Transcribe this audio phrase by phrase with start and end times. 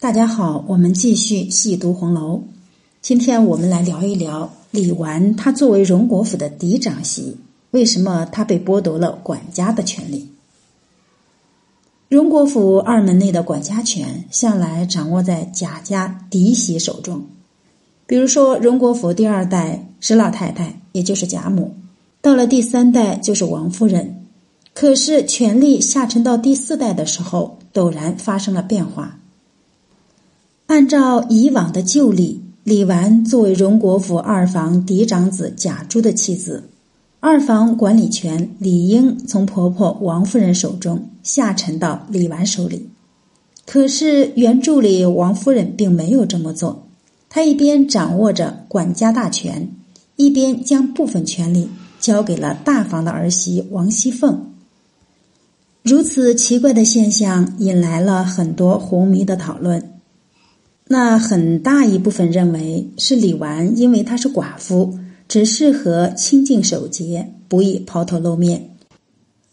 [0.00, 2.42] 大家好，我们继续细读红楼。
[3.02, 7.36] 今天我们来聊一聊李纨，她作为荣国府的嫡长媳，
[7.72, 10.26] 为什么她被剥夺了管家的权利？
[12.08, 17.26] 荣国府二门内的管家权向来掌握在贾家嫡媳手中。
[18.06, 21.74] 比如说，荣国府第二代史老太太，也就是贾母，
[22.22, 24.24] 到了第三代就是王夫人。
[24.72, 29.18] 可是权力下沉到第四代的时候，陡然发生了变化。
[30.70, 36.62] 按照以往的旧例，李纨作为荣国府二房嫡长子贾珠的妻子，
[37.18, 42.88] 二房管理权理应从婆婆王夫人手中下沉到李纨手里。
[43.66, 46.86] 可是原著里王夫人并没有这么做，
[47.28, 49.74] 她一边掌握着管家大权，
[50.14, 51.68] 一边将部分权力
[51.98, 54.52] 交给了大房的儿媳王熙凤。
[55.82, 59.94] 如此奇怪的现象引来了很多红迷的讨论。
[60.92, 68.70] 那很大一部分认为是李纨，因为她是寡妇，只适合清静守节，不宜抛头露面，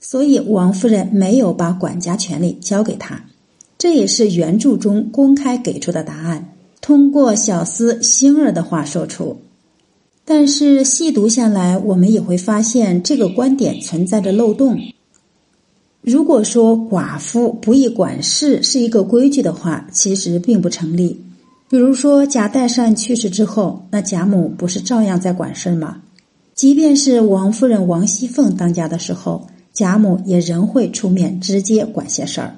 [0.00, 3.26] 所以王夫人没有把管家权力交给她。
[3.76, 9.36] 这也是原著中公开给出的答案，通过小厮星儿的话说出。
[10.24, 14.78] 但是细读下来，我们也会发现这个观点存在着漏洞。
[16.08, 21.20] 如果说寡妇不宜管事是一个规矩的话，其实并不成立。
[21.68, 26.00] 比如说贾代善去世之后，那贾母不是照样在管事吗？
[26.54, 32.56] 即便是王夫人王熙凤当家的时候，贾母也仍会出面直接管些事儿。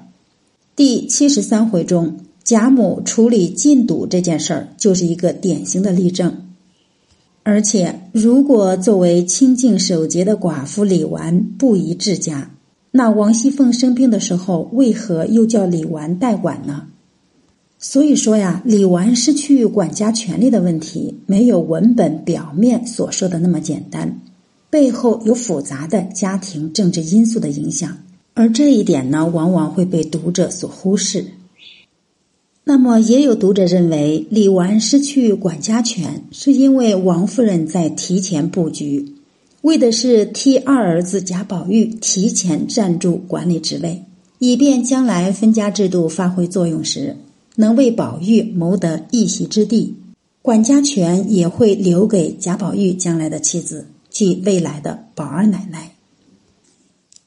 [0.73, 6.33] 第七十三回中，贾母处理禁赌这件事儿，就是一个典型的例证。
[7.43, 12.49] 而且，如果作为清净守节的寡妇李纨不宜治家。
[12.91, 16.87] 那王熙凤生病的时候，为何又叫李纨代管呢？
[17.79, 24.19] 所以说呀，李纨失去管家权力的问题，没有文本表面所说的那么简单，
[24.69, 27.97] 背后有复杂的家庭政治因素的影响，
[28.33, 31.25] 而这一点呢，往往会被读者所忽视。
[32.63, 39.15] 那么，也有读者认为，李纨失去管家权，是因为王夫人在提前布局。
[39.61, 44.03] 为的是替二儿子贾宝玉提前占住管理职位，
[44.39, 47.17] 以便将来分家制度发挥作用时，
[47.55, 49.95] 能为宝玉谋得一席之地。
[50.41, 55.91] 管家权也会留给贾宝玉将来的妻子，即未来的宝二奶奶。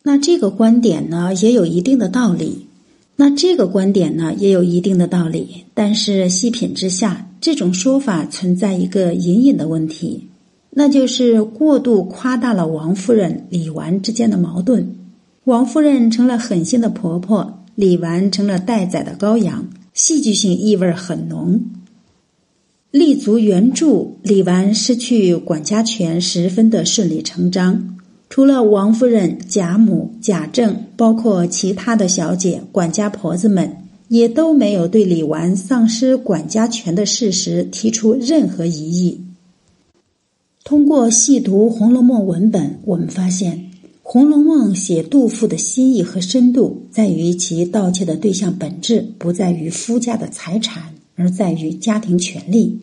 [0.03, 2.67] 那这个观点呢，也有一定的道理。
[3.15, 5.65] 那这个观点呢，也有一定的道理。
[5.73, 10.27] 但是细品之下，这种说法存在一个隐隐的问题。
[10.75, 14.97] 那就是过度夸大了王夫人、李纨之间的矛盾。
[15.45, 21.61] 王夫人成了狠心的婆婆，李纨成了待宰的羔羊，戏剧性意味很浓。
[22.91, 27.97] 立足原著，李纨失去管家权十分的顺理成章。
[28.31, 33.77] 除了王夫人、贾母、贾政，包括其他的小姐、管家婆子们，
[34.09, 39.21] 也都没有对李纨丧失管家权的事实提出任何疑义。
[40.65, 43.59] 通过细读《红楼梦》文本，我们发现，
[44.03, 52.81] 《红楼梦》写杜甫的心意和深度，在于其盗窃的对象本质不在于夫家的财产，而在于家庭权利。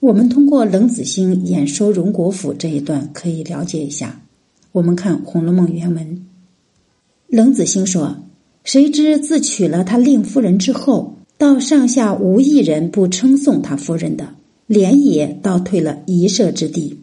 [0.00, 4.20] 我们通过冷子兴演说荣国府这一段，可以了解一下。
[4.72, 6.26] 我们看《红楼梦》原文，
[7.28, 8.24] 冷子兴说
[8.62, 14.34] ：“谁知自娶了他令夫人之后，到上下无一人不称颂他夫人的。”
[14.70, 17.00] 连也倒退了一舍之地。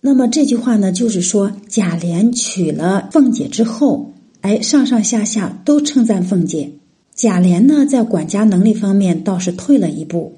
[0.00, 6.70] 那么这句话呢，就是说贾琏娶了凤姐之后，哎，上上下下都称赞凤姐。
[7.16, 10.36] 贾琏呢，在管家能力方面倒是退了一步。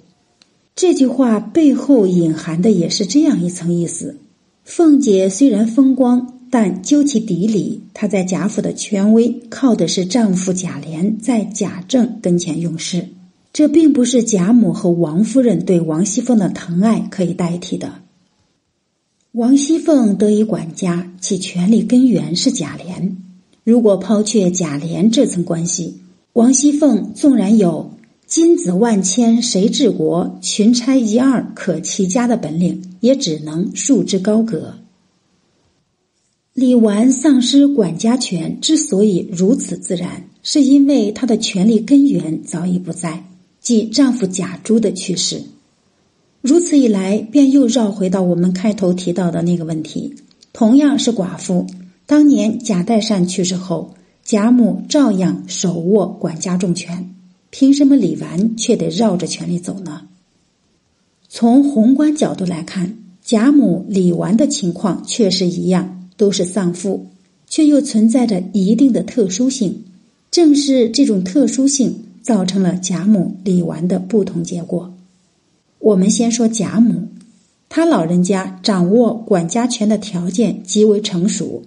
[0.75, 4.17] 这句话背后隐含的也是这样一层意思：
[4.65, 13.09] 凤姐虽然风光，但究其底里，她在贾府的权威靠的是丈夫贾琏在贾政跟前用事。
[13.53, 17.97] 这并不是贾母和王夫人对王熙凤的疼爱可以代替的。
[19.33, 23.17] 王熙凤得以管家，其权力根源是贾琏。
[23.65, 25.99] 如果抛却贾琏这层关系，
[26.33, 27.93] 王熙凤纵然有
[28.27, 34.79] “金子万千谁治国，群差一二可齐家”的本领，也只能束之高阁。
[36.55, 43.25] 李纨丧失管家权之所以如此自然，是因为她的权力根源早已不在。
[43.63, 45.41] 即丈夫贾珠的去世，
[46.41, 50.17] 如此一来，便又绕回到我们开头提到的那个问题：
[50.53, 51.69] 同样是寡妇，
[52.05, 53.95] 当年贾代善去世后，
[54.25, 57.15] 贾母照样手握管家重权。
[57.51, 60.09] 凭什么李纨却得绕着权力走呢？
[61.29, 67.07] 从宏观角度来看，贾母、李纨的情况确实一样，都是丧父，
[67.47, 69.85] 却又存在着一定的特殊性。
[70.31, 74.95] 正是这种特殊性，造成了贾母、李纨的不同结果。
[75.79, 77.09] 我们先说贾母，
[77.69, 81.63] 她老人家掌握管家权的条件极为成熟。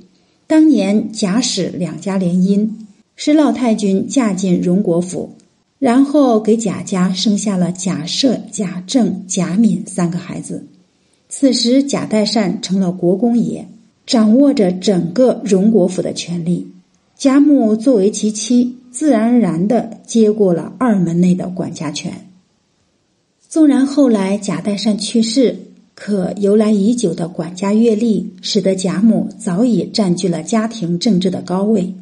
[0.48, 2.70] 当年贾史两家联姻，
[3.16, 5.36] 使老太君嫁进荣国府。
[5.78, 10.66] 然后给贾家生下了贾赦、贾政、贾敏三个孩子。
[11.28, 13.68] 此时贾代善成了国公爷，
[14.08, 16.72] 掌握着整个荣国府的权力。
[17.18, 22.14] 贾母作为其妻，自然而然的接过了二门内的管家权。
[23.50, 25.58] 纵然后来贾代善去世，
[25.96, 31.94] 可由来已久的管家阅历，使得贾母早已占据了家庭政治的高位。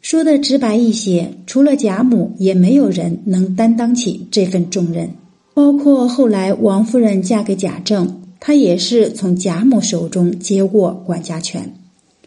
[0.00, 5.10] 说的直白一些，除了贾母，也没有人能担当起这份重任。
[5.52, 11.74] 包括后来王夫人嫁给贾政，她也是从贾母手中接过管家权。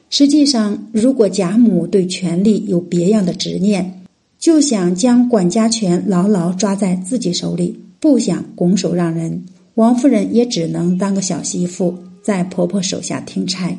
[0.09, 3.98] 实际上，如果贾母对权力有别样的执念，
[4.39, 9.43] 就想将管家权牢牢抓在自己手里，不想拱手让人，
[9.73, 13.77] 王夫人也只能当个小媳妇，在婆婆手下听差。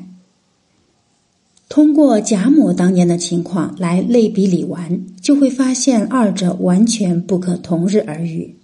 [1.70, 8.56] 通过贾母当年的情况来类比李纨，就会发现二者完全不可同日而语。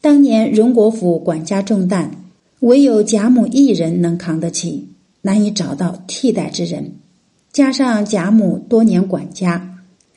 [0.00, 2.10] 当年荣国府管家重担，
[2.60, 4.88] 唯有贾母一人能扛得起，
[5.22, 6.96] 难以找到替代之人。
[7.52, 9.71] 加上贾母多年管家，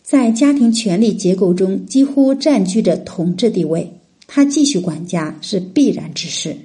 [0.06, 3.92] 在家庭权力结构中几乎占据着统治地位，
[4.28, 6.56] 他继续管家是必然之事。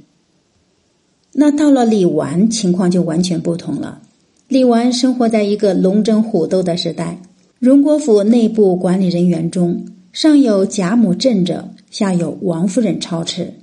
[1.32, 4.02] 那到了李纨，情况就完全不同了。
[4.46, 7.19] 李纨生活在一个龙争虎斗的时代，
[7.58, 13.54] 荣国府内部管理人员中，上有贾母镇着，下有王夫人操持。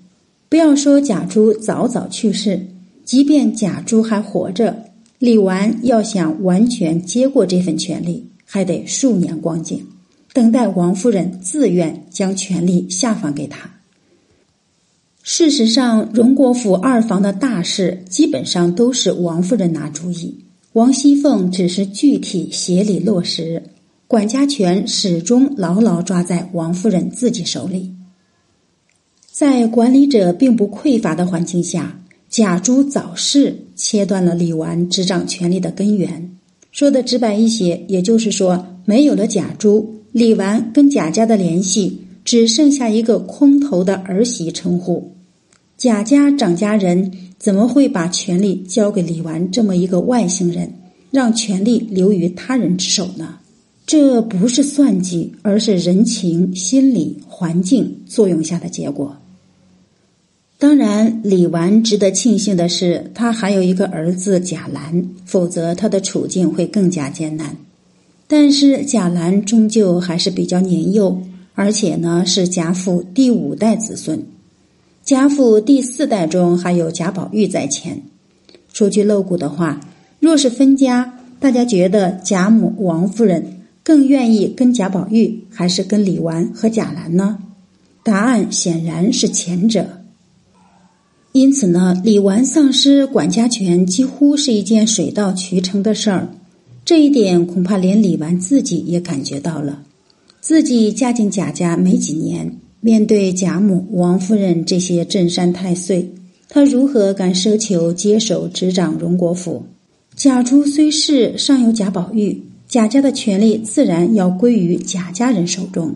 [0.50, 2.66] 不要说贾珠早早去世，
[3.06, 4.86] 即便贾珠还活着，
[5.20, 9.86] 李纨要想完全接过这份权力，还得数年光景，
[10.32, 13.70] 等待王夫人自愿将权力下放给他。
[15.22, 20.34] 事实上，荣国府二房的大事基本上都是王夫人拿主意。
[20.72, 23.62] 王熙凤只是具体协理落实，
[24.08, 27.92] 管家权始终牢牢抓在王夫人自己手里。
[29.30, 32.00] 在管理者并不匮乏的环境下，
[32.30, 36.37] 贾珠早逝，切断了李纨执掌权力的根源。
[36.78, 45.12] 说的直白一些，也就是说，没有了贾珠，李纨跟贾家的联系只剩下一个空头的儿媳称呼。
[45.76, 47.12] 贾家掌家人。
[47.40, 50.74] 怎么会把权力交给李纨这么一个外姓人，
[51.12, 53.36] 让权力流于他人之手呢？
[53.86, 59.16] 这不是算计，而是人情、心理、环境作用下的结果。
[60.60, 67.56] 当然，李纨值得庆幸的是，他还有一个儿子贾兰，否则他的处境会更加艰难。
[68.28, 71.22] 但是贾兰终究还是比较年幼，
[71.54, 74.26] 而且呢是贾府第五代子孙。
[75.06, 78.02] 贾府第四代中还有贾宝玉在前。
[78.74, 79.80] 说句露骨的话，
[80.20, 87.38] 若是分家，大家觉得贾母、王夫人更愿意跟贾宝玉，还是跟李纨和贾兰呢？
[88.04, 89.97] 答案显然是前者。
[91.40, 96.28] 因此呢，李纨丧失管家权几乎是一件水到渠成的事儿。
[96.84, 99.84] 这一点恐怕连李纨自己也感觉到了。
[100.42, 102.58] 自己嫁进贾家没几年。
[102.80, 106.12] 面对贾母、王夫人这些镇山太岁，
[106.50, 109.64] 她如何敢奢求接手执掌荣国府？
[110.16, 115.94] 贾珠虽是尚有贾宝玉，贾家的权力自然要归于贾家人手中。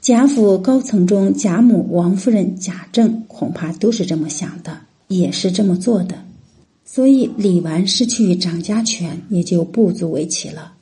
[0.00, 4.78] 贾府高层中，贾母、王夫人、贾政恐怕都是这么想的，
[5.08, 6.14] 也是这么做的。
[6.84, 10.72] 所以李纨失去掌家权，也就不足为奇了。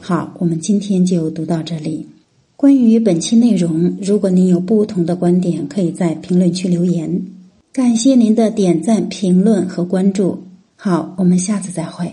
[0.00, 2.06] 好，我们今天就读到这里。
[2.56, 7.22] 关于本期内容，如果您有不同的观点，可以在评论区留言。
[7.72, 10.42] 感谢您的点赞、评论和关注。
[10.74, 12.10] 好，我们下次再会。